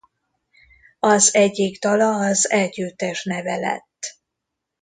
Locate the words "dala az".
1.79-2.49